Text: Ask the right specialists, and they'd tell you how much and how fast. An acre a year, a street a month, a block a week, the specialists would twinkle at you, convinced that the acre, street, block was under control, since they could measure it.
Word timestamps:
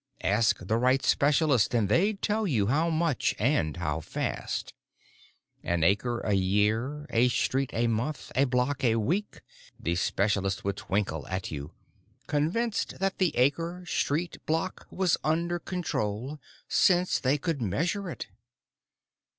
Ask 0.23 0.57
the 0.65 0.77
right 0.77 1.03
specialists, 1.05 1.75
and 1.75 1.87
they'd 1.87 2.23
tell 2.23 2.47
you 2.47 2.65
how 2.65 2.89
much 2.89 3.35
and 3.37 3.77
how 3.77 3.99
fast. 3.99 4.73
An 5.61 5.83
acre 5.83 6.21
a 6.21 6.33
year, 6.33 7.05
a 7.11 7.27
street 7.29 7.69
a 7.71 7.85
month, 7.85 8.31
a 8.35 8.45
block 8.45 8.83
a 8.83 8.95
week, 8.95 9.41
the 9.79 9.93
specialists 9.93 10.63
would 10.63 10.77
twinkle 10.77 11.27
at 11.27 11.51
you, 11.51 11.73
convinced 12.25 12.97
that 12.97 13.19
the 13.19 13.37
acre, 13.37 13.83
street, 13.85 14.43
block 14.47 14.87
was 14.89 15.17
under 15.23 15.59
control, 15.59 16.39
since 16.67 17.19
they 17.19 17.37
could 17.37 17.61
measure 17.61 18.09
it. 18.09 18.25